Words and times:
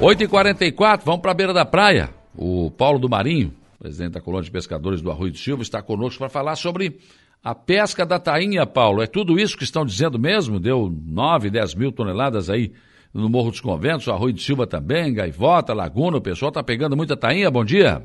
8h44, 0.00 1.00
vamos 1.04 1.22
para 1.22 1.30
a 1.30 1.34
beira 1.34 1.54
da 1.54 1.64
praia. 1.64 2.10
O 2.36 2.70
Paulo 2.70 2.98
do 2.98 3.08
Marinho, 3.08 3.50
presidente 3.78 4.12
da 4.12 4.20
Colônia 4.20 4.44
de 4.44 4.50
Pescadores 4.50 5.00
do 5.00 5.10
Arroio 5.10 5.32
do 5.32 5.38
Silva, 5.38 5.62
está 5.62 5.80
conosco 5.80 6.18
para 6.18 6.28
falar 6.28 6.54
sobre 6.54 6.98
a 7.42 7.54
pesca 7.54 8.04
da 8.04 8.18
tainha, 8.18 8.66
Paulo. 8.66 9.02
É 9.02 9.06
tudo 9.06 9.38
isso 9.38 9.56
que 9.56 9.64
estão 9.64 9.86
dizendo 9.86 10.18
mesmo? 10.18 10.60
Deu 10.60 10.92
9, 10.92 11.48
10 11.48 11.74
mil 11.76 11.90
toneladas 11.90 12.50
aí 12.50 12.72
no 13.14 13.30
Morro 13.30 13.50
dos 13.50 13.62
Conventos, 13.62 14.06
o 14.06 14.12
Arroio 14.12 14.34
do 14.34 14.40
Silva 14.40 14.66
também, 14.66 15.14
Gaivota, 15.14 15.72
Laguna, 15.72 16.18
o 16.18 16.20
pessoal 16.20 16.50
está 16.50 16.62
pegando 16.62 16.94
muita 16.94 17.16
tainha. 17.16 17.50
Bom 17.50 17.64
dia. 17.64 18.02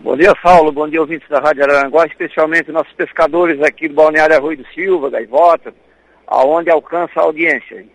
Bom 0.00 0.14
dia, 0.18 0.34
Saulo. 0.42 0.70
Bom 0.70 0.86
dia, 0.86 1.00
ouvintes 1.00 1.26
da 1.30 1.40
Rádio 1.40 1.62
Aranguá, 1.62 2.04
especialmente 2.04 2.70
nossos 2.70 2.92
pescadores 2.92 3.58
aqui 3.62 3.88
do 3.88 3.94
Balneário 3.94 4.36
Arroio 4.36 4.58
do 4.58 4.66
Silva, 4.74 5.08
Gaivota, 5.08 5.72
aonde 6.26 6.68
alcança 6.68 7.20
a 7.20 7.22
audiência. 7.22 7.86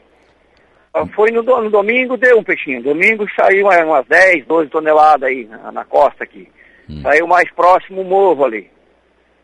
Ah, 0.97 1.05
foi 1.15 1.31
no, 1.31 1.43
no, 1.43 1.69
domingo, 1.69 2.17
deu 2.17 2.39
um 2.39 2.43
peixinho. 2.43 2.81
Domingo 2.81 3.25
saiu 3.35 3.67
umas 3.67 4.05
10, 4.07 4.45
12 4.45 4.69
toneladas 4.69 5.29
aí 5.29 5.45
na, 5.45 5.71
na 5.71 5.85
costa 5.85 6.23
aqui. 6.23 6.49
Hum. 6.89 7.01
Saiu 7.01 7.27
mais 7.27 7.49
próximo 7.51 8.01
o 8.01 8.05
morro 8.05 8.45
ali. 8.45 8.69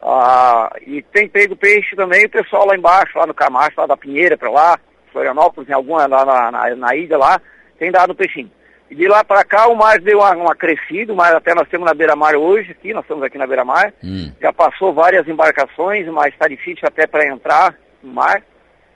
Ah, 0.01 0.75
e 0.85 1.01
tem 1.01 1.29
pego 1.29 1.55
peixe 1.55 1.95
também, 1.95 2.25
o 2.25 2.29
pessoal 2.29 2.65
lá 2.65 2.75
embaixo, 2.75 3.17
lá 3.17 3.25
no 3.25 3.33
Camacho, 3.33 3.73
lá 3.77 3.85
da 3.85 3.95
Pinheira 3.95 4.37
para 4.37 4.49
lá, 4.49 4.79
Florianópolis, 5.11 5.69
em 5.69 5.73
alguma, 5.73 6.05
lá 6.07 6.25
na, 6.25 6.51
na, 6.51 6.75
na, 6.75 6.95
ilha 6.95 7.17
lá, 7.17 7.39
tem 7.79 7.91
dado 7.91 8.15
peixinho. 8.15 8.51
E 8.89 8.95
de 8.95 9.07
lá 9.07 9.23
para 9.23 9.45
cá 9.45 9.67
o 9.67 9.75
mar 9.75 9.99
deu 9.99 10.19
uma, 10.19 10.31
uma 10.35 10.55
crescida, 10.55 11.13
mas 11.13 11.33
até 11.33 11.55
nós 11.55 11.69
temos 11.69 11.87
na 11.87 11.93
beira-mar 11.93 12.35
hoje, 12.35 12.71
aqui, 12.71 12.93
nós 12.93 13.03
estamos 13.03 13.23
aqui 13.23 13.37
na 13.37 13.47
beira-mar. 13.47 13.93
Hum. 14.03 14.31
Já 14.41 14.51
passou 14.51 14.93
várias 14.93 15.27
embarcações, 15.27 16.05
mas 16.07 16.33
está 16.33 16.47
difícil 16.47 16.85
até 16.85 17.07
para 17.07 17.25
entrar 17.25 17.73
no 18.03 18.11
mar 18.11 18.43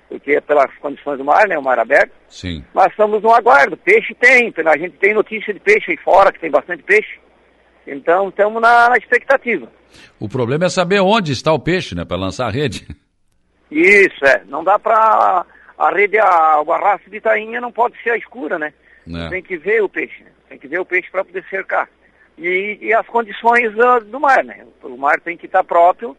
porque 0.09 0.33
é 0.33 0.41
pelas 0.41 0.73
condições 0.77 1.17
do 1.17 1.25
mar, 1.25 1.47
né, 1.47 1.57
o 1.57 1.63
mar 1.63 1.79
aberto. 1.79 2.11
Sim. 2.29 2.63
Mas 2.73 2.87
estamos 2.87 3.21
no 3.21 3.33
aguardo. 3.33 3.75
Peixe 3.77 4.15
tem, 4.15 4.53
a 4.65 4.77
gente 4.77 4.97
tem 4.97 5.13
notícia 5.13 5.53
de 5.53 5.59
peixe 5.59 5.91
aí 5.91 5.97
fora, 5.97 6.31
que 6.31 6.39
tem 6.39 6.49
bastante 6.49 6.83
peixe. 6.83 7.19
Então 7.85 8.29
estamos 8.29 8.61
na, 8.61 8.89
na, 8.89 8.97
expectativa. 8.97 9.71
O 10.19 10.27
problema 10.27 10.65
é 10.65 10.69
saber 10.69 10.99
onde 11.01 11.31
está 11.31 11.51
o 11.51 11.59
peixe, 11.59 11.95
né, 11.95 12.05
para 12.05 12.17
lançar 12.17 12.47
a 12.47 12.51
rede. 12.51 12.87
Isso, 13.69 14.25
é. 14.25 14.43
Não 14.45 14.63
dá 14.63 14.79
para 14.79 15.45
a 15.77 15.89
rede, 15.91 16.17
a, 16.17 16.61
o 16.61 16.71
arrasto 16.71 17.09
de 17.09 17.19
tainha 17.19 17.59
não 17.59 17.71
pode 17.71 18.01
ser 18.01 18.11
a 18.11 18.17
escura, 18.17 18.57
né? 18.57 18.73
É. 19.07 19.29
Tem 19.29 19.41
que 19.41 19.57
ver 19.57 19.81
o 19.83 19.89
peixe, 19.89 20.23
né? 20.23 20.31
tem 20.49 20.57
que 20.57 20.67
ver 20.67 20.79
o 20.79 20.85
peixe 20.85 21.09
para 21.11 21.23
poder 21.23 21.45
cercar. 21.49 21.89
E, 22.37 22.77
e 22.81 22.93
as 22.93 23.05
condições 23.07 23.73
do, 23.73 23.99
do 24.05 24.19
mar, 24.19 24.43
né? 24.43 24.65
O 24.83 24.97
mar 24.97 25.19
tem 25.19 25.37
que 25.37 25.45
estar 25.45 25.63
próprio 25.63 26.15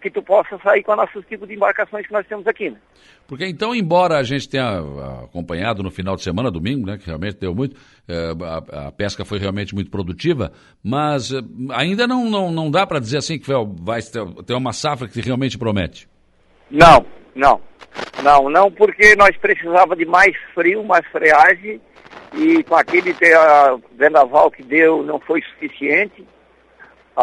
que 0.00 0.10
tu 0.10 0.22
possa 0.22 0.58
sair 0.58 0.82
com 0.82 0.92
o 0.92 0.96
nosso 0.96 1.22
tipo 1.22 1.46
de 1.46 1.54
embarcações 1.54 2.06
que 2.06 2.12
nós 2.12 2.26
temos 2.26 2.46
aqui, 2.46 2.70
né? 2.70 2.78
Porque 3.26 3.46
então, 3.46 3.74
embora 3.74 4.18
a 4.18 4.22
gente 4.22 4.48
tenha 4.48 4.64
ah, 4.64 5.24
acompanhado 5.24 5.82
no 5.82 5.90
final 5.90 6.16
de 6.16 6.22
semana, 6.22 6.50
domingo, 6.50 6.86
né, 6.86 6.98
que 6.98 7.06
realmente 7.06 7.38
deu 7.38 7.54
muito, 7.54 7.76
é, 8.08 8.32
a, 8.44 8.88
a, 8.88 8.92
pesca 8.92 9.24
foi 9.24 9.38
realmente 9.38 9.74
muito 9.74 9.90
produtiva, 9.90 10.52
mas 10.82 11.32
é, 11.32 11.38
ainda 11.72 12.06
não, 12.06 12.28
não, 12.28 12.50
não 12.50 12.70
dá 12.70 12.86
para 12.86 12.98
dizer 12.98 13.18
assim 13.18 13.38
que 13.38 13.46
vai 13.80 14.00
ter 14.02 14.54
uma 14.54 14.72
safra 14.72 15.06
que 15.06 15.20
realmente 15.20 15.56
promete. 15.56 16.08
Não, 16.70 17.04
não. 17.34 17.60
Não, 18.22 18.50
não, 18.50 18.70
porque 18.70 19.16
nós 19.16 19.36
precisava 19.36 19.96
de 19.96 20.04
mais 20.04 20.36
frio, 20.54 20.84
mais 20.84 21.06
freagem, 21.06 21.80
e 22.34 22.62
com 22.64 22.76
aquele 22.76 23.14
vendaval 23.96 24.50
que 24.50 24.62
deu 24.62 25.02
não 25.02 25.18
foi 25.18 25.42
suficiente. 25.42 26.24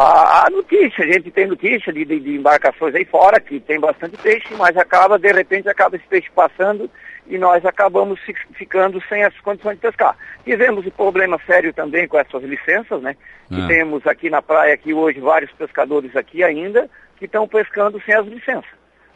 A, 0.00 0.46
a, 0.46 0.50
notícia, 0.50 1.04
a 1.04 1.12
gente 1.12 1.28
tem 1.32 1.48
notícia 1.48 1.92
de, 1.92 2.04
de, 2.04 2.20
de, 2.20 2.36
embarcações 2.36 2.94
aí 2.94 3.04
fora 3.04 3.40
que 3.40 3.58
tem 3.58 3.80
bastante 3.80 4.16
peixe, 4.18 4.54
mas 4.56 4.76
acaba, 4.76 5.18
de 5.18 5.32
repente, 5.32 5.68
acaba 5.68 5.96
esse 5.96 6.06
peixe 6.06 6.28
passando 6.32 6.88
e 7.26 7.36
nós 7.36 7.66
acabamos 7.66 8.20
ficando 8.54 9.02
sem 9.08 9.24
as 9.24 9.36
condições 9.40 9.74
de 9.74 9.80
pescar. 9.80 10.16
Tivemos 10.44 10.86
um 10.86 10.90
problema 10.90 11.36
sério 11.44 11.72
também 11.72 12.06
com 12.06 12.16
essas 12.16 12.44
licenças, 12.44 13.02
né? 13.02 13.16
Que 13.48 13.60
ah. 13.60 13.66
temos 13.66 14.06
aqui 14.06 14.30
na 14.30 14.40
praia 14.40 14.72
aqui 14.72 14.94
hoje 14.94 15.18
vários 15.18 15.50
pescadores 15.50 16.14
aqui 16.14 16.44
ainda 16.44 16.88
que 17.16 17.24
estão 17.24 17.48
pescando 17.48 18.00
sem 18.02 18.14
as 18.14 18.24
licenças. 18.24 18.70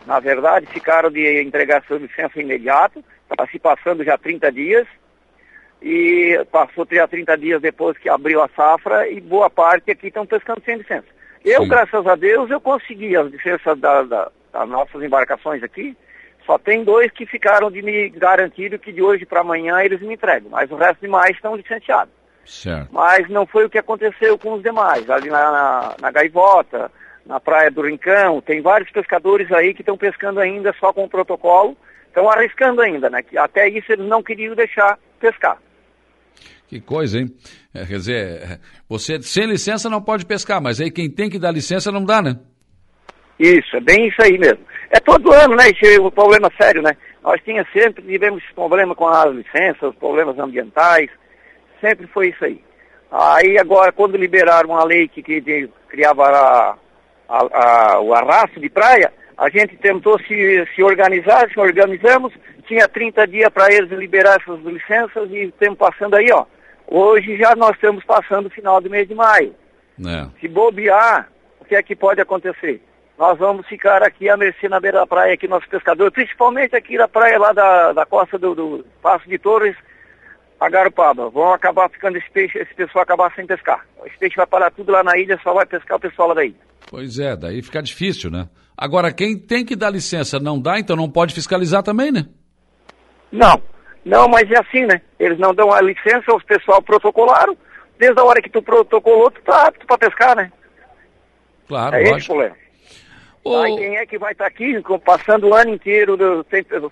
Na 0.04 0.19
verdade, 0.19 0.66
ficaram 0.66 1.12
de 1.12 1.42
entregar 1.42 1.84
sua 1.87 1.98
licença 1.98 2.41
imediato, 2.41 3.04
está 3.31 3.47
se 3.47 3.59
passando 3.60 4.03
já 4.03 4.19
30 4.19 4.50
dias, 4.50 4.88
e 5.82 6.44
passou 6.50 6.87
a 7.03 7.09
30 7.09 7.37
dias 7.37 7.60
depois 7.60 7.98
que 7.98 8.09
abriu 8.09 8.41
a 8.41 8.48
safra 8.54 9.09
e 9.09 9.20
boa 9.20 9.50
parte 9.50 9.91
aqui 9.91 10.06
estão 10.06 10.25
pescando 10.25 10.62
sem 10.65 10.76
licença. 10.76 11.06
Eu, 11.44 11.62
Sim. 11.62 11.69
graças 11.69 12.06
a 12.06 12.15
Deus, 12.15 12.50
eu 12.50 12.60
consegui 12.60 13.16
as 13.16 13.28
licenças 13.31 13.78
da, 13.81 14.03
da, 14.03 14.31
das 14.53 14.69
nossas 14.69 15.03
embarcações 15.03 15.62
aqui. 15.62 15.97
Só 16.47 16.56
tem 16.56 16.84
dois 16.84 17.10
que 17.10 17.26
ficaram 17.26 17.71
de 17.71 17.82
me 17.82 18.10
garantir 18.10 18.78
que 18.78 18.92
de 18.92 19.03
hoje 19.03 19.26
para 19.26 19.41
amanhã 19.41 19.81
eles 19.82 20.00
me 20.00 20.15
entregam, 20.15 20.50
mas 20.50 20.71
o 20.71 20.76
resto 20.76 21.00
demais 21.00 21.31
estão 21.34 21.56
licenciados. 21.56 22.12
Certo. 22.44 22.88
Mas 22.92 23.28
não 23.28 23.47
foi 23.47 23.65
o 23.65 23.71
que 23.71 23.78
aconteceu 23.78 24.37
com 24.38 24.54
os 24.54 24.62
demais. 24.62 25.09
Ali 25.09 25.31
na, 25.31 25.50
na, 25.50 25.97
na 26.00 26.10
Gaivota, 26.10 26.91
na 27.26 27.38
Praia 27.38 27.71
do 27.71 27.82
Rincão, 27.82 28.41
tem 28.41 28.60
vários 28.60 28.91
pescadores 28.91 29.50
aí 29.53 29.75
que 29.75 29.82
estão 29.82 29.97
pescando 29.97 30.41
ainda 30.41 30.75
só 30.78 30.92
com 30.92 31.04
o 31.04 31.09
protocolo, 31.09 31.76
estão 32.06 32.28
arriscando 32.28 32.82
ainda, 32.82 33.09
né? 33.09 33.22
Que 33.22 33.38
até 33.38 33.69
isso 33.69 33.92
eles 33.92 34.06
não 34.06 34.22
queriam 34.22 34.54
deixar 34.54 34.98
pescar. 35.21 35.59
Que 36.72 36.81
coisa, 36.81 37.19
hein? 37.19 37.27
É, 37.75 37.84
quer 37.84 37.97
dizer, 37.97 38.60
você 38.88 39.21
sem 39.21 39.44
licença 39.44 39.91
não 39.91 40.00
pode 40.00 40.25
pescar, 40.25 40.59
mas 40.59 40.81
aí 40.81 40.91
quem 40.91 41.10
tem 41.10 41.28
que 41.28 41.38
dar 41.38 41.53
licença 41.53 41.93
não 41.93 42.03
dá, 42.03 42.22
né? 42.22 42.38
Isso, 43.38 43.77
é 43.77 43.81
bem 43.81 44.09
isso 44.09 44.22
aí 44.22 44.38
mesmo. 44.38 44.60
É 44.88 44.99
todo 44.99 45.34
ano, 45.34 45.55
né? 45.55 45.69
Esse 45.69 45.97
é 45.97 46.00
um 46.00 46.10
problema 46.10 46.50
sério, 46.59 46.81
né? 46.81 46.97
Nós 47.22 47.38
tinha 47.44 47.62
sempre, 47.75 48.03
tivemos 48.05 48.43
problema 48.55 48.94
com 48.94 49.06
as 49.06 49.34
licenças, 49.34 49.83
os 49.83 49.97
problemas 49.97 50.38
ambientais, 50.38 51.10
sempre 51.78 52.06
foi 52.06 52.31
isso 52.31 52.43
aí. 52.43 52.59
Aí 53.10 53.59
agora, 53.59 53.93
quando 53.93 54.16
liberaram 54.16 54.75
a 54.75 54.83
lei 54.83 55.09
que, 55.09 55.22
que 55.22 55.69
criava 55.89 56.25
a, 56.27 56.77
a, 57.28 57.97
a, 57.97 58.00
o 58.00 58.15
arrasto 58.15 58.59
de 58.59 58.71
praia, 58.71 59.12
a 59.37 59.50
gente 59.50 59.77
tentou 59.77 60.19
se, 60.21 60.66
se 60.75 60.83
organizar, 60.83 61.50
se 61.50 61.60
organizamos, 61.60 62.33
tinha 62.66 62.89
30 62.89 63.27
dias 63.27 63.50
para 63.50 63.71
eles 63.71 63.91
liberar 63.91 64.41
essas 64.41 64.59
licenças 64.65 65.31
e 65.31 65.49
estamos 65.49 65.77
passando 65.77 66.16
aí, 66.16 66.33
ó. 66.33 66.47
Hoje 66.87 67.37
já 67.37 67.54
nós 67.56 67.72
estamos 67.72 68.04
passando 68.04 68.47
o 68.47 68.50
final 68.50 68.81
do 68.81 68.91
mês 68.91 69.09
de 69.09 69.15
maio. 69.15 69.54
É. 70.06 70.28
Se 70.41 70.48
bobear, 70.48 71.28
o 71.60 71.65
que 71.65 71.75
é 71.75 71.82
que 71.82 71.94
pode 71.94 72.20
acontecer? 72.20 72.82
Nós 73.19 73.38
vamos 73.38 73.66
ficar 73.66 74.03
aqui 74.03 74.28
à 74.28 74.37
mercê 74.37 74.69
na 74.69 74.81
beira 74.81 75.00
da 75.00 75.06
praia, 75.06 75.34
aqui 75.34 75.47
nossos 75.47 75.69
pescadores, 75.69 76.12
principalmente 76.12 76.75
aqui 76.75 76.97
na 76.97 77.06
praia 77.06 77.38
lá 77.38 77.53
da, 77.53 77.92
da 77.92 78.06
costa 78.06 78.38
do, 78.38 78.54
do 78.54 78.87
Passo 79.00 79.28
de 79.28 79.38
Torres, 79.38 79.76
a 80.59 80.69
Garopaba. 80.69 81.28
Vão 81.28 81.53
acabar 81.53 81.88
ficando 81.91 82.16
esse 82.19 82.31
peixe, 82.31 82.59
esse 82.59 82.75
pessoal 82.75 83.03
acabar 83.03 83.32
sem 83.34 83.47
pescar. 83.47 83.87
Esse 84.04 84.19
peixe 84.19 84.37
vai 84.37 84.47
parar 84.47 84.71
tudo 84.71 84.91
lá 84.91 85.04
na 85.04 85.16
ilha, 85.16 85.38
só 85.42 85.53
vai 85.53 85.66
pescar 85.66 85.98
o 85.98 86.00
pessoal 86.00 86.28
lá 86.28 86.34
da 86.34 86.44
ilha. 86.44 86.56
Pois 86.91 87.19
é, 87.19 87.37
daí 87.37 87.62
fica 87.62 87.82
difícil, 87.82 88.31
né? 88.31 88.48
Agora, 88.76 89.12
quem 89.12 89.38
tem 89.38 89.65
que 89.65 89.76
dar 89.76 89.91
licença 89.91 90.41
não 90.41 90.60
dá, 90.60 90.78
então 90.78 90.97
não 90.97 91.09
pode 91.09 91.34
fiscalizar 91.34 91.82
também, 91.82 92.10
né? 92.10 92.26
Não, 93.31 93.62
não, 94.04 94.28
mas 94.28 94.50
é 94.50 94.58
assim, 94.58 94.84
né? 94.84 95.00
Eles 95.18 95.38
não 95.38 95.54
dão 95.54 95.72
a 95.72 95.80
licença, 95.80 96.34
os 96.34 96.42
pessoal 96.44 96.82
protocolaram. 96.82 97.56
Desde 97.98 98.20
a 98.20 98.24
hora 98.24 98.42
que 98.42 98.50
tu 98.50 98.60
protocolou, 98.62 99.30
tu 99.30 99.40
tá 99.42 99.68
apto 99.68 99.86
para 99.86 99.98
pescar, 99.98 100.36
né? 100.36 100.50
Claro, 101.68 101.96
é 101.96 102.02
esse 102.02 102.24
o 102.24 102.26
problema. 102.26 102.56
O... 103.44 103.56
Aí 103.56 103.76
quem 103.76 103.96
é 103.96 104.06
que 104.06 104.18
vai 104.18 104.32
estar 104.32 104.44
tá 104.44 104.50
aqui 104.50 104.80
passando 105.04 105.48
o 105.48 105.54
ano 105.54 105.74
inteiro, 105.74 106.16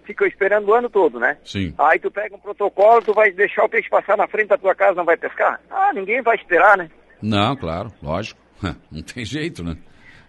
fica 0.04 0.26
esperando 0.26 0.68
o 0.68 0.74
ano 0.74 0.88
todo, 0.88 1.18
né? 1.18 1.36
Sim. 1.44 1.74
Aí 1.78 1.98
tu 1.98 2.10
pega 2.10 2.34
um 2.34 2.40
protocolo, 2.40 3.02
tu 3.02 3.12
vai 3.12 3.30
deixar 3.30 3.64
o 3.64 3.68
peixe 3.68 3.88
passar 3.88 4.16
na 4.16 4.26
frente 4.26 4.48
da 4.48 4.58
tua 4.58 4.74
casa, 4.74 4.94
não 4.94 5.04
vai 5.04 5.16
pescar? 5.16 5.60
Ah, 5.70 5.92
ninguém 5.92 6.22
vai 6.22 6.36
esperar, 6.36 6.76
né? 6.76 6.88
Não, 7.22 7.56
claro, 7.56 7.92
lógico. 8.02 8.40
Não 8.92 9.02
tem 9.02 9.24
jeito, 9.24 9.64
né? 9.64 9.74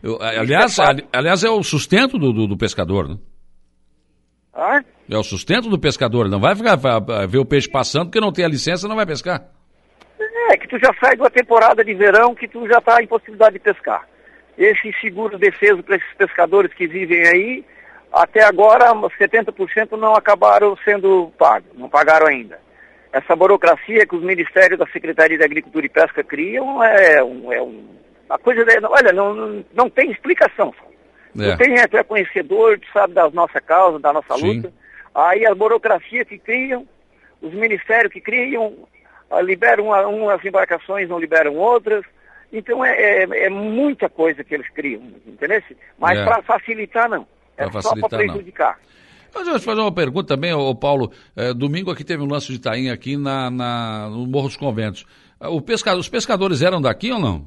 Eu, 0.02 0.18
aliás, 0.22 0.80
é 0.80 0.84
aliás, 1.14 1.44
é 1.44 1.50
o 1.50 1.62
sustento 1.62 2.18
do, 2.18 2.32
do, 2.32 2.48
do 2.48 2.58
pescador, 2.58 3.10
né? 3.10 3.18
Ah? 4.54 4.84
É 5.10 5.18
o 5.18 5.24
sustento 5.24 5.70
do 5.70 5.80
pescador. 5.80 6.30
Não 6.30 6.40
vai 6.40 6.56
ficar 6.56 6.76
vai 6.76 7.28
ver 7.28 7.40
o 7.40 7.46
peixe 7.46 7.70
passando 7.70 8.06
porque 8.06 8.20
não 8.20 8.32
tem 8.32 8.46
a 8.46 8.50
licença, 8.50 8.88
não 8.88 8.96
vai 8.96 9.06
pescar. 9.06 9.46
É, 10.50 10.58
que 10.58 10.68
tu 10.68 10.78
já 10.80 10.94
sai 11.00 11.16
de 11.16 11.22
uma 11.22 11.30
temporada 11.30 11.84
de 11.84 11.94
verão 11.94 12.36
que 12.36 12.48
tu 12.48 12.68
já 12.68 12.80
está 12.80 13.02
em 13.02 13.08
possibilidade 13.08 13.54
de 13.54 13.60
pescar. 13.60 14.08
Esse 14.58 14.92
seguro 15.00 15.38
defeso 15.38 15.82
para 15.82 15.96
esses 15.96 16.14
pescadores 16.18 16.74
que 16.74 16.88
vivem 16.88 17.26
aí, 17.28 17.66
até 18.12 18.44
agora 18.44 18.94
70% 18.94 19.98
não 19.98 20.14
acabaram 20.14 20.78
sendo 20.84 21.32
pagos, 21.38 21.70
não 21.76 21.90
pagaram 21.90 22.28
ainda. 22.28 22.60
Essa 23.14 23.36
burocracia 23.36 24.06
que 24.06 24.16
os 24.16 24.24
ministérios 24.24 24.80
da 24.80 24.88
Secretaria 24.88 25.38
de 25.38 25.44
Agricultura 25.44 25.86
e 25.86 25.90
Pesca 25.90 26.24
criam 26.24 26.84
é, 26.84 27.24
um, 27.24 27.52
é 27.52 27.62
um, 27.62 27.86
uma 28.30 28.40
coisa, 28.40 28.66
olha, 28.90 29.12
não, 29.12 29.64
não 29.74 29.90
tem 29.90 30.12
explicação. 30.12 30.74
É. 31.40 31.56
Tem, 31.56 31.76
tu 31.88 31.98
é 31.98 32.04
conhecedor, 32.04 32.80
sabe 32.92 33.14
da 33.14 33.30
nossa 33.30 33.62
causa, 33.62 34.00
da 34.00 34.12
nossa 34.12 34.36
Sim. 34.38 34.58
luta. 34.58 34.74
Aí 35.14 35.46
a 35.46 35.54
burocracia 35.54 36.26
que 36.26 36.38
criam, 36.38 36.86
os 37.42 37.54
ministérios 37.54 38.12
que 38.12 38.22
criam, 38.22 38.68
uh, 39.30 39.42
liberam 39.42 39.86
uma, 39.88 40.08
umas 40.08 40.44
embarcações, 40.44 41.10
não 41.10 41.20
liberam 41.20 41.56
outras. 41.56 42.04
Então 42.52 42.84
é, 42.84 42.92
é, 42.92 43.46
é, 43.46 43.50
muita 43.50 44.10
coisa 44.10 44.44
que 44.44 44.54
eles 44.54 44.70
criam, 44.70 45.02
entendeu? 45.26 45.62
Mas 45.98 46.20
é. 46.20 46.26
para 46.26 46.42
facilitar 46.42 47.10
não. 47.10 47.26
É 47.58 47.70
facilitar, 47.70 47.82
só 47.82 48.08
para 48.08 48.18
prejudicar. 48.18 48.80
Mas 49.34 49.44
eu 49.44 49.52
vou 49.52 49.60
te 49.60 49.66
fazer 49.66 49.80
uma 49.80 49.94
pergunta 49.94 50.36
também, 50.36 50.54
ô 50.54 50.76
Paulo. 50.76 51.12
É, 51.36 51.54
domingo 51.54 51.90
aqui 51.90 52.04
teve 52.04 52.22
um 52.22 52.28
lance 52.28 52.52
de 52.52 52.60
tainha 52.60 52.94
aqui 52.94 53.16
na, 53.16 53.50
na, 53.50 54.10
no 54.10 54.28
Morro 54.28 54.48
dos 54.48 54.58
Conventos. 54.58 55.06
O 55.40 55.62
pescador, 55.62 56.00
os 56.00 56.10
pescadores 56.10 56.62
eram 56.62 56.82
daqui 56.82 57.12
ou 57.12 57.20
não? 57.20 57.46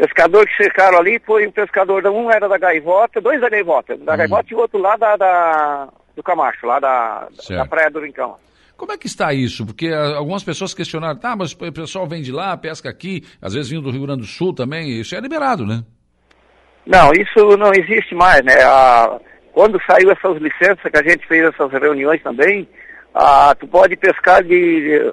Pescador 0.00 0.46
que 0.46 0.56
cercaram 0.56 0.98
ali 0.98 1.20
foi 1.24 1.46
o 1.46 1.52
pescador, 1.52 2.06
um 2.06 2.30
era 2.30 2.48
da 2.48 2.56
Gaivota, 2.56 3.20
dois 3.20 3.40
da 3.40 3.48
Gaivota, 3.48 3.96
da 3.98 4.14
hum. 4.14 4.16
Gaivota 4.16 4.46
e 4.50 4.54
o 4.54 4.58
outro 4.58 4.78
lá 4.78 4.96
da, 4.96 5.16
da, 5.16 5.88
do 6.16 6.22
Camacho, 6.22 6.66
lá 6.66 6.80
da, 6.80 7.28
da 7.50 7.66
Praia 7.66 7.90
do 7.90 8.00
Rincão. 8.00 8.36
Como 8.76 8.92
é 8.92 8.96
que 8.96 9.06
está 9.06 9.34
isso? 9.34 9.66
Porque 9.66 9.88
ah, 9.88 10.16
algumas 10.16 10.42
pessoas 10.42 10.72
questionaram, 10.72 11.18
tá, 11.18 11.36
mas 11.36 11.52
o 11.52 11.72
pessoal 11.72 12.06
vem 12.06 12.22
de 12.22 12.32
lá, 12.32 12.56
pesca 12.56 12.88
aqui, 12.88 13.22
às 13.42 13.52
vezes 13.52 13.70
vindo 13.70 13.82
do 13.82 13.90
Rio 13.90 14.06
Grande 14.06 14.22
do 14.22 14.26
Sul 14.26 14.54
também, 14.54 15.00
isso 15.00 15.14
é 15.14 15.20
liberado, 15.20 15.66
né? 15.66 15.84
Não, 16.86 17.10
isso 17.12 17.56
não 17.58 17.72
existe 17.74 18.14
mais, 18.14 18.42
né? 18.42 18.54
A, 18.64 19.20
quando 19.52 19.78
saiu 19.84 20.10
essas 20.10 20.40
licenças, 20.40 20.90
que 20.90 20.96
a 20.96 21.02
gente 21.02 21.26
fez 21.26 21.44
essas 21.44 21.70
reuniões 21.72 22.22
também, 22.22 22.66
a, 23.14 23.54
tu 23.54 23.66
pode 23.68 23.96
pescar 23.96 24.42
de, 24.42 25.12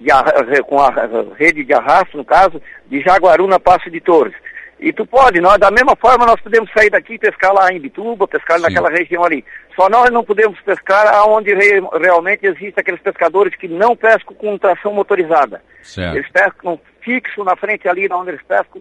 de, 0.00 0.62
com 0.64 0.80
a 0.80 0.90
rede 1.36 1.64
de 1.64 1.74
arrasto, 1.74 2.16
no 2.16 2.24
caso, 2.24 2.60
de 2.86 3.00
Jaguaruna 3.00 3.58
Passo 3.58 3.90
de 3.90 4.00
Torres. 4.00 4.34
E 4.80 4.92
tu 4.92 5.04
pode, 5.04 5.40
nós, 5.40 5.58
da 5.58 5.70
mesma 5.72 5.96
forma 5.96 6.24
nós 6.24 6.40
podemos 6.40 6.70
sair 6.72 6.88
daqui 6.88 7.14
e 7.14 7.18
pescar 7.18 7.52
lá 7.52 7.72
em 7.72 7.80
Bituba, 7.80 8.28
pescar 8.28 8.58
Sim. 8.58 8.62
naquela 8.62 8.88
região 8.88 9.24
ali. 9.24 9.44
Só 9.74 9.88
nós 9.88 10.08
não 10.10 10.22
podemos 10.22 10.60
pescar 10.60 11.28
onde 11.28 11.52
re, 11.52 11.80
realmente 12.00 12.46
existem 12.46 12.74
aqueles 12.76 13.00
pescadores 13.00 13.56
que 13.56 13.66
não 13.66 13.96
pescam 13.96 14.34
com 14.36 14.56
tração 14.56 14.92
motorizada. 14.92 15.60
Certo. 15.82 16.16
Eles 16.16 16.30
pescam 16.30 16.80
fixo 17.00 17.42
na 17.42 17.56
frente 17.56 17.88
ali, 17.88 18.08
onde 18.12 18.30
eles 18.30 18.42
pescam. 18.42 18.80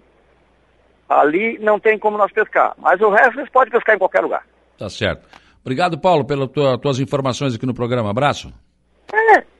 Ali 1.10 1.58
não 1.60 1.80
tem 1.80 1.98
como 1.98 2.18
nós 2.18 2.32
pescar. 2.32 2.74
Mas 2.78 3.02
o 3.02 3.10
resto 3.10 3.40
eles 3.40 3.50
podem 3.50 3.72
pescar 3.72 3.96
em 3.96 4.00
qualquer 4.00 4.22
lugar. 4.22 4.44
Tá 4.78 4.90
certo. 4.90 5.28
Obrigado, 5.62 6.00
Paulo, 6.00 6.26
pelas 6.26 6.50
tua, 6.50 6.78
tuas 6.80 7.00
informações 7.00 7.56
aqui 7.56 7.66
no 7.66 7.74
programa. 7.74 8.12
Abraço. 8.12 8.54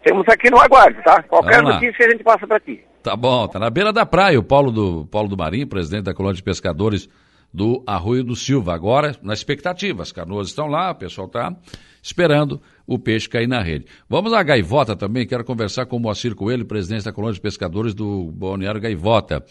Temos 0.08 0.26
aqui 0.30 0.50
no 0.50 0.58
aguardo, 0.58 1.04
tá? 1.04 1.22
Qualquer 1.24 1.62
notícia 1.62 2.06
a 2.06 2.10
gente 2.10 2.24
passa 2.24 2.48
para 2.48 2.62
ti. 2.62 2.82
Tá 3.04 3.14
bom, 3.14 3.46
tá 3.46 3.60
na 3.60 3.70
beira 3.70 3.92
da 3.92 4.06
praia 4.06 4.40
o 4.40 4.44
Paulo 4.44 4.72
do, 4.72 5.06
Paulo 5.08 5.28
do 5.28 5.36
Marinho, 5.36 5.68
presidente 5.68 6.04
da 6.04 6.14
colônia 6.14 6.38
de 6.38 6.44
pescadores 6.44 7.10
do 7.54 7.84
Arroio 7.86 8.24
do 8.24 8.34
Silva. 8.34 8.74
Agora, 8.74 9.18
na 9.22 9.34
expectativa, 9.34 10.02
as 10.02 10.14
canoas 10.14 10.48
estão 10.48 10.68
lá, 10.68 10.92
o 10.92 10.96
pessoal 10.96 11.28
está 11.28 11.54
esperando 12.02 12.62
o 12.86 12.98
peixe 12.98 13.28
cair 13.28 13.48
na 13.48 13.62
rede. 13.62 13.86
Vamos 14.08 14.32
à 14.32 14.42
Gaivota 14.42 14.96
também, 14.96 15.28
quero 15.28 15.44
conversar 15.44 15.86
com 15.88 15.98
o 15.98 16.00
Moacir 16.00 16.34
Coelho, 16.36 16.66
presidente 16.66 17.04
da 17.04 17.12
colônia 17.12 17.34
de 17.34 17.42
pescadores 17.42 17.94
do 17.94 18.32
Balneário 18.32 18.80
Gaivota. 18.80 19.44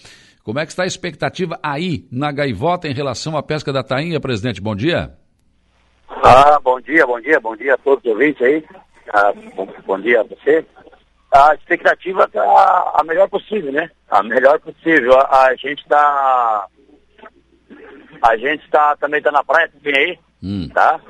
Como 0.42 0.58
é 0.58 0.64
que 0.64 0.72
está 0.72 0.84
a 0.84 0.86
expectativa 0.86 1.58
aí 1.62 2.08
na 2.10 2.32
Gaivota 2.32 2.88
em 2.88 2.94
relação 2.94 3.36
à 3.36 3.42
pesca 3.42 3.74
da 3.74 3.82
tainha, 3.82 4.18
presidente? 4.18 4.58
Bom 4.58 4.74
dia. 4.74 5.12
Ah, 6.08 6.58
bom 6.64 6.80
dia, 6.80 7.06
bom 7.06 7.20
dia, 7.20 7.38
bom 7.40 7.54
dia 7.54 7.74
a 7.74 7.78
todos 7.78 8.02
os 8.02 8.10
ouvintes 8.10 8.40
aí. 8.40 8.64
Ah, 9.12 9.32
bom, 9.54 9.68
bom 9.86 10.00
dia 10.00 10.20
a 10.20 10.24
você 10.24 10.64
a 11.32 11.54
expectativa 11.54 12.24
está 12.24 12.92
a 12.94 13.04
melhor 13.04 13.28
possível, 13.28 13.72
né? 13.72 13.90
A 14.08 14.22
melhor 14.22 14.58
possível. 14.60 15.18
A, 15.18 15.46
a 15.46 15.54
gente 15.54 15.82
está. 15.82 16.66
A 18.22 18.36
gente 18.36 18.64
está 18.64 18.96
também 18.96 19.18
está 19.18 19.30
na 19.30 19.44
praia 19.44 19.68
também 19.68 19.94
aí, 19.94 20.18
hum. 20.42 20.68
tá? 20.72 21.00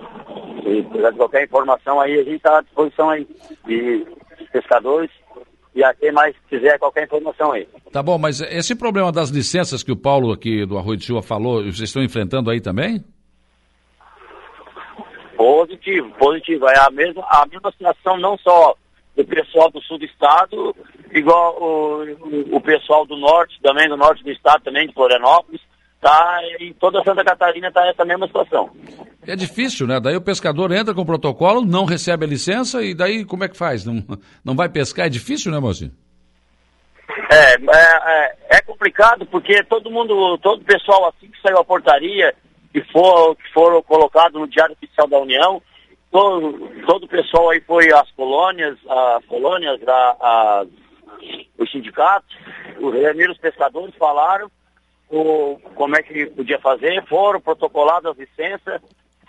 E 0.67 0.83
precisar 0.83 1.11
de 1.11 1.17
qualquer 1.17 1.45
informação 1.45 2.01
aí, 2.01 2.15
a 2.15 2.25
gente 2.25 2.37
está 2.37 2.59
à 2.59 2.63
disposição 2.63 3.11
aí 3.11 3.27
de 3.65 4.07
pescadores 4.53 5.11
e 5.75 5.85
a 5.85 5.95
quem 5.95 6.11
mais 6.11 6.35
quiser 6.49 6.79
qualquer 6.79 7.05
informação 7.05 7.53
aí. 7.53 7.69
Tá 7.93 8.03
bom, 8.03 8.19
mas 8.19 8.41
esse 8.41 8.75
problema 8.75 9.13
das 9.13 9.29
licenças 9.29 9.83
que 9.83 9.93
o 9.93 9.97
Paulo 9.97 10.33
aqui 10.33 10.67
do 10.67 10.77
Arroio 10.77 10.97
de 10.97 11.05
Silva 11.05 11.23
falou, 11.23 11.63
vocês 11.63 11.83
estão 11.83 12.03
enfrentando 12.03 12.51
aí 12.51 12.61
também? 12.61 13.05
Positivo, 15.37 16.11
positivo. 16.19 16.69
É 16.69 16.79
a 16.79 16.91
mesma, 16.91 17.23
a 17.29 17.47
mesma 17.47 17.71
situação 17.73 18.17
não 18.19 18.39
só 18.39 18.75
o 19.17 19.25
pessoal 19.25 19.71
do 19.71 19.81
sul 19.83 19.99
do 19.99 20.05
estado, 20.05 20.77
igual 21.13 21.57
o, 21.61 22.57
o, 22.57 22.61
pessoal 22.61 23.07
do 23.07 23.17
norte, 23.17 23.59
também 23.63 23.89
do 23.89 23.97
norte 23.97 24.23
do 24.23 24.31
estado, 24.31 24.63
também 24.65 24.87
de 24.87 24.95
Florianópolis, 24.95 25.61
tá 26.01 26.41
em 26.61 26.73
toda 26.75 27.03
Santa 27.03 27.25
Catarina 27.25 27.69
está 27.69 27.87
essa 27.87 28.05
mesma 28.05 28.27
situação. 28.27 28.71
É 29.27 29.35
difícil, 29.35 29.87
né? 29.87 29.99
Daí 29.99 30.15
o 30.17 30.21
pescador 30.21 30.71
entra 30.71 30.95
com 30.95 31.01
o 31.01 31.07
protocolo, 31.07 31.65
não 31.65 31.85
recebe 31.85 32.25
a 32.25 32.29
licença 32.29 32.83
e 32.83 32.95
daí 32.95 33.25
como 33.25 33.45
é 33.45 33.49
que 33.49 33.57
faz? 33.57 33.85
Não, 33.85 34.05
não 34.45 34.55
vai 34.55 34.69
pescar? 34.69 35.07
É 35.07 35.11
difícil, 35.11 35.51
né, 35.51 35.59
mocinho? 35.59 35.93
É, 37.31 37.55
é, 37.55 38.37
é, 38.51 38.59
é 38.59 38.61
complicado 38.61 39.27
porque 39.27 39.63
todo 39.65 39.91
mundo, 39.91 40.39
todo 40.39 40.65
pessoal 40.65 41.09
assim 41.09 41.29
que 41.29 41.41
saiu 41.41 41.59
a 41.59 41.65
portaria, 41.65 42.35
que 42.77 42.93
for, 42.93 43.35
que 43.37 43.53
foram 43.55 43.83
colocados 43.83 44.39
no 44.39 44.47
Diário 44.47 44.75
Oficial 44.75 45.09
da 45.09 45.19
União, 45.19 45.63
todo, 46.11 46.59
todo 46.87 47.05
o 47.05 47.09
pessoal 47.09 47.49
aí 47.49 47.61
foi 47.63 47.91
às 47.91 48.11
colônias, 48.11 48.77
as 48.87 49.25
colônias, 49.25 49.81
a, 49.89 50.17
a, 50.21 50.67
os 51.57 51.73
sindicatos, 51.73 52.37
os 52.79 52.93
reuniram 52.93 53.35
pescadores, 53.37 53.95
falaram 53.95 54.51
o, 55.09 55.59
como 55.75 55.97
é 55.97 56.03
que 56.03 56.27
podia 56.27 56.59
fazer, 56.59 57.03
foram 57.07 57.41
protocoladas 57.41 58.13
as 58.13 58.19
licenças, 58.19 58.83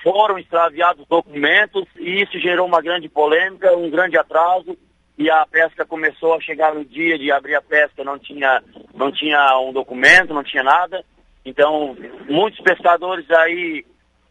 foram 0.04 0.38
extraviados 0.38 1.08
documentos 1.08 1.86
e 1.96 2.24
isso 2.24 2.38
gerou 2.42 2.68
uma 2.68 2.82
grande 2.82 3.08
polêmica, 3.08 3.78
um 3.78 3.90
grande 3.90 4.18
atraso 4.18 4.78
e 5.18 5.32
a 5.32 5.46
pesca 5.46 5.86
começou 5.86 6.34
a 6.34 6.42
chegar 6.42 6.76
no 6.76 6.84
dia 6.84 7.18
de 7.18 7.32
abrir 7.32 7.56
a 7.56 7.62
pesca, 7.62 8.04
não 8.04 8.20
tinha, 8.20 8.62
não 8.94 9.10
tinha 9.10 9.58
um 9.60 9.72
documento, 9.72 10.34
não 10.34 10.44
tinha 10.44 10.64
nada. 10.64 11.02
Então, 11.48 11.96
muitos 12.30 12.60
pescadores 12.60 13.26
aí 13.32 13.86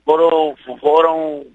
foram, 0.05 0.55
foram 0.79 1.47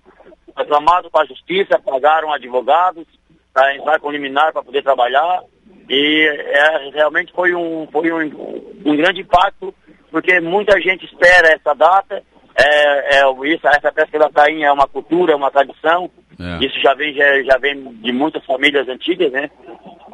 reclamaram 0.57 1.07
para 1.11 1.21
a 1.21 1.27
justiça, 1.27 1.79
pagaram 1.79 2.33
advogados 2.33 3.05
para 3.53 3.75
entrar 3.75 3.99
com 3.99 4.11
liminar 4.11 4.51
para 4.51 4.63
poder 4.63 4.81
trabalhar. 4.81 5.43
E 5.87 6.27
é, 6.27 6.89
realmente 6.95 7.31
foi, 7.31 7.53
um, 7.53 7.87
foi 7.91 8.11
um, 8.11 8.73
um 8.85 8.95
grande 8.95 9.21
impacto, 9.21 9.71
porque 10.09 10.39
muita 10.39 10.81
gente 10.81 11.05
espera 11.05 11.53
essa 11.53 11.75
data. 11.75 12.23
É, 12.55 13.17
é, 13.17 13.31
isso, 13.45 13.67
essa 13.67 13.91
pesca 13.91 14.17
da 14.17 14.29
tainha 14.29 14.67
é 14.67 14.71
uma 14.71 14.87
cultura, 14.87 15.33
é 15.33 15.35
uma 15.35 15.51
tradição. 15.51 16.09
É. 16.39 16.65
Isso 16.65 16.79
já 16.81 16.95
vem, 16.95 17.13
já, 17.13 17.43
já, 17.43 17.57
vem 17.59 17.83
de 18.01 18.11
muitas 18.11 18.43
famílias 18.45 18.89
antigas, 18.89 19.31
né? 19.31 19.49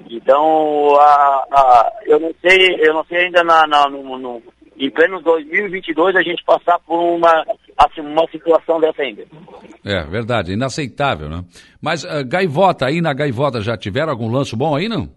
Então, 0.09 0.95
a, 0.99 1.45
a, 1.51 1.91
eu 2.05 2.19
não 2.19 2.33
sei, 2.41 2.79
eu 2.81 2.93
não 2.93 3.05
sei 3.05 3.25
ainda 3.25 3.43
na, 3.43 3.65
na 3.65 3.89
no, 3.89 4.17
no, 4.17 4.43
em 4.77 4.89
pleno 4.91 5.21
2022 5.21 6.15
a 6.15 6.21
gente 6.21 6.43
passar 6.43 6.79
por 6.79 6.99
uma, 6.99 7.45
assim, 7.77 8.01
uma 8.01 8.27
situação 8.29 8.79
dessa 8.79 9.01
ainda. 9.01 9.25
É, 9.83 10.03
verdade, 10.03 10.53
inaceitável, 10.53 11.27
né? 11.27 11.43
Mas 11.81 12.03
uh, 12.03 12.25
gaivota, 12.25 12.85
aí 12.85 13.01
na 13.01 13.13
gaivota 13.13 13.61
já 13.61 13.75
tiveram 13.75 14.11
algum 14.11 14.31
lanço 14.31 14.55
bom 14.55 14.75
aí, 14.75 14.87
não? 14.87 15.09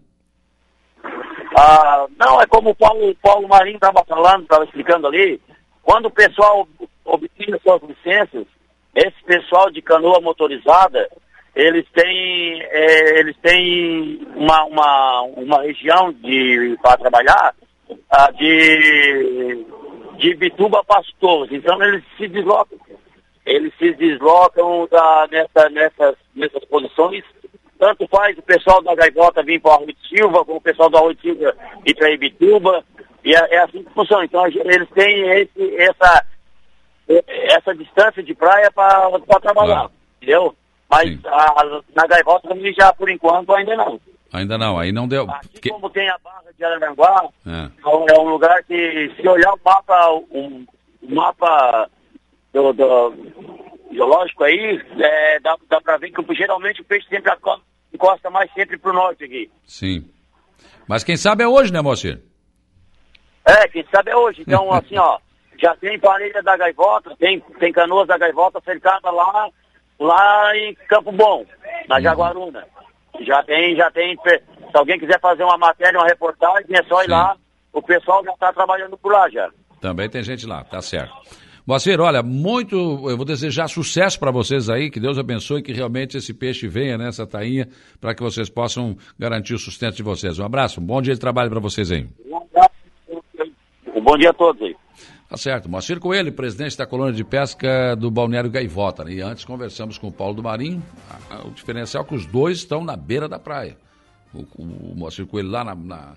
Ah, 1.57 2.05
não, 2.19 2.41
é 2.41 2.47
como 2.47 2.71
o 2.71 2.75
Paulo, 2.75 3.15
Paulo 3.21 3.47
Marinho 3.47 3.75
estava 3.75 4.03
falando, 4.07 4.43
estava 4.43 4.63
explicando 4.63 5.07
ali, 5.07 5.39
quando 5.83 6.05
o 6.05 6.11
pessoal 6.11 6.67
obtém 7.05 7.53
suas 7.61 7.81
licenças, 7.83 8.47
esse 8.95 9.23
pessoal 9.25 9.69
de 9.69 9.81
canoa 9.81 10.19
motorizada, 10.21 11.07
eles 11.55 11.85
têm, 11.93 12.61
é, 12.63 13.19
eles 13.19 13.35
têm 13.41 14.25
uma, 14.35 14.63
uma, 14.65 15.21
uma 15.35 15.61
região 15.61 16.13
para 16.81 16.97
trabalhar 16.97 17.53
ah, 18.09 18.31
de, 18.31 19.65
de 20.17 20.35
Bituba 20.35 20.83
para 20.83 21.01
Torres. 21.19 21.51
Então 21.51 21.81
eles 21.83 22.03
se 22.17 22.27
deslocam. 22.27 22.77
Eles 23.45 23.73
se 23.77 23.93
deslocam 23.93 24.87
da, 24.89 25.27
nessa, 25.31 25.69
nessas, 25.69 26.15
nessas 26.35 26.63
posições. 26.65 27.23
Tanto 27.79 28.07
faz 28.07 28.37
o 28.37 28.43
pessoal 28.43 28.81
da 28.83 28.93
Gaivota 28.93 29.41
vir 29.41 29.59
para 29.59 29.81
o 29.81 29.85
de 29.87 29.97
Silva, 30.07 30.45
como 30.45 30.59
o 30.59 30.61
pessoal 30.61 30.89
do 30.89 30.97
Arroio 30.97 31.15
de 31.15 31.21
Silva 31.21 31.55
ir 31.85 31.95
para 31.95 32.11
Ibituba. 32.11 32.83
E 33.23 33.35
é, 33.35 33.55
é, 33.55 33.57
assim 33.59 33.83
que 33.83 33.93
funciona. 33.93 34.25
Então 34.25 34.45
eles 34.45 34.89
têm 34.89 35.29
esse, 35.31 35.75
essa, 35.77 36.25
essa 37.07 37.75
distância 37.75 38.21
de 38.21 38.35
praia 38.35 38.71
para 38.71 39.39
trabalhar. 39.41 39.89
Entendeu? 40.17 40.55
Mas 40.89 41.17
a, 41.25 41.81
na 41.95 42.05
Gaivota 42.05 42.49
já, 42.77 42.93
por 42.93 43.09
enquanto, 43.09 43.53
ainda 43.53 43.75
não. 43.75 43.99
Ainda 44.33 44.57
não, 44.57 44.79
aí 44.79 44.91
não 44.91 45.07
deu. 45.07 45.27
Que... 45.61 45.69
como 45.69 45.89
tem 45.89 46.09
a 46.09 46.17
Barra 46.19 46.51
de 46.57 46.63
Araranguá, 46.63 47.29
é. 47.45 47.69
é. 48.13 48.19
um 48.19 48.29
lugar 48.29 48.63
que, 48.63 49.13
se 49.15 49.27
olhar 49.27 49.53
o 49.53 49.59
mapa, 49.63 50.09
um, 50.31 50.65
o 51.01 51.15
mapa 51.15 51.89
do, 52.53 52.71
do 52.71 53.13
geológico 53.91 54.43
aí, 54.45 54.81
é, 54.99 55.39
dá, 55.41 55.57
dá 55.69 55.81
para 55.81 55.97
ver 55.97 56.11
que 56.11 56.35
geralmente 56.35 56.81
o 56.81 56.85
peixe 56.85 57.07
sempre 57.09 57.31
encosta 57.93 58.29
mais 58.29 58.51
sempre 58.53 58.77
para 58.77 58.91
o 58.91 58.93
norte 58.93 59.25
aqui. 59.25 59.51
Sim. 59.65 60.09
Mas 60.87 61.03
quem 61.03 61.17
sabe 61.17 61.43
é 61.43 61.47
hoje, 61.47 61.73
né, 61.73 61.81
Moacir? 61.81 62.21
É, 63.45 63.67
quem 63.67 63.85
sabe 63.93 64.11
é 64.11 64.15
hoje. 64.15 64.41
Então, 64.41 64.71
assim, 64.73 64.97
ó, 64.97 65.19
já 65.61 65.75
tem 65.75 65.99
parelha 65.99 66.41
da 66.41 66.55
gaivota, 66.55 67.15
tem, 67.17 67.39
tem 67.59 67.71
canoas 67.71 68.07
da 68.07 68.17
gaivota 68.17 68.61
cercada 68.61 69.11
lá, 69.11 69.49
lá 69.99 70.55
em 70.55 70.73
Campo 70.87 71.11
Bom, 71.11 71.45
na 71.87 71.97
uhum. 71.97 72.63
Já 73.19 73.43
tem, 73.43 73.75
já 73.75 73.91
tem. 73.91 74.17
Se 74.23 74.77
alguém 74.77 74.97
quiser 74.99 75.19
fazer 75.19 75.43
uma 75.43 75.57
matéria, 75.57 75.99
uma 75.99 76.07
reportagem, 76.07 76.65
é 76.71 76.83
só 76.83 77.01
ir 77.01 77.05
Sim. 77.05 77.11
lá. 77.11 77.35
O 77.73 77.81
pessoal 77.81 78.23
já 78.23 78.31
está 78.31 78.51
trabalhando 78.53 78.97
por 78.97 79.11
lá 79.11 79.29
já. 79.29 79.49
Também 79.79 80.09
tem 80.09 80.23
gente 80.23 80.45
lá, 80.45 80.63
tá 80.63 80.81
certo. 80.81 81.13
Moacir, 81.65 81.99
olha, 82.01 82.23
muito, 82.23 82.75
eu 82.75 83.15
vou 83.15 83.25
desejar 83.25 83.67
sucesso 83.67 84.19
para 84.19 84.31
vocês 84.31 84.69
aí, 84.69 84.89
que 84.89 84.99
Deus 84.99 85.17
abençoe, 85.19 85.61
que 85.61 85.71
realmente 85.71 86.17
esse 86.17 86.33
peixe 86.33 86.67
venha 86.67 86.97
nessa 86.97 87.25
tainha, 87.25 87.67
para 87.99 88.15
que 88.15 88.23
vocês 88.23 88.49
possam 88.49 88.97
garantir 89.17 89.53
o 89.53 89.59
sustento 89.59 89.95
de 89.95 90.03
vocês. 90.03 90.39
Um 90.39 90.45
abraço, 90.45 90.81
um 90.81 90.85
bom 90.85 91.01
dia 91.01 91.13
de 91.13 91.19
trabalho 91.19 91.51
para 91.51 91.59
vocês 91.59 91.91
aí. 91.91 92.07
Um 93.95 94.01
bom 94.01 94.17
dia 94.17 94.31
a 94.31 94.33
todos 94.33 94.61
aí. 94.63 94.75
Tá 95.31 95.37
certo. 95.37 95.69
Moacir 95.69 95.97
Coelho, 95.97 96.33
presidente 96.33 96.77
da 96.77 96.85
colônia 96.85 97.13
de 97.13 97.23
pesca 97.23 97.95
do 97.95 98.11
Balneário 98.11 98.51
Gaivota. 98.51 99.05
Né? 99.05 99.13
E 99.13 99.21
antes 99.21 99.45
conversamos 99.45 99.97
com 99.97 100.09
o 100.09 100.11
Paulo 100.11 100.33
do 100.33 100.43
Marinho. 100.43 100.83
O 101.45 101.51
diferencial 101.51 102.03
é 102.03 102.05
que 102.05 102.13
os 102.13 102.25
dois 102.25 102.57
estão 102.57 102.83
na 102.83 102.97
beira 102.97 103.29
da 103.29 103.39
praia. 103.39 103.77
O, 104.33 104.39
o, 104.61 104.93
Moacir 104.93 105.25
Coelho 105.25 105.49
lá 105.49 105.63
na, 105.63 105.73
na, 105.73 106.15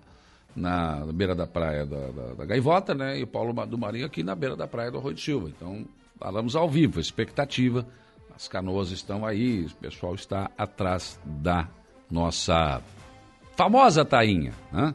na, 0.56 1.12
beira 1.12 1.33
da 1.33 1.47
praia 1.47 1.87
da, 1.87 2.09
da, 2.09 2.35
da, 2.35 2.44
Gaivota, 2.44 2.92
né? 2.92 3.16
E 3.16 3.23
o 3.23 3.26
Paulo 3.28 3.52
do 3.64 3.78
Marinho 3.78 4.04
aqui 4.04 4.25
na 4.25 4.35
beira 4.35 4.56
da 4.56 4.66
praia 4.66 4.90
do 4.90 4.99
Arroio 4.99 5.14
de 5.14 5.21
Silva. 5.21 5.49
Então, 5.49 5.87
falamos 6.18 6.56
ao 6.56 6.68
vivo, 6.68 6.99
expectativa. 6.99 7.87
As 8.35 8.49
canoas 8.49 8.90
estão 8.90 9.25
aí, 9.25 9.64
o 9.64 9.76
pessoal 9.76 10.16
está 10.16 10.50
atrás 10.59 11.21
da 11.25 11.68
nossa 12.11 12.83
famosa 13.56 14.04
tainha, 14.04 14.52
né? 14.73 14.92